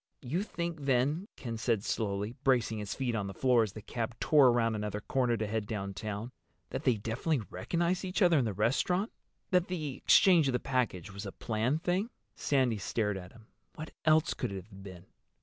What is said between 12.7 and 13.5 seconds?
stared at him.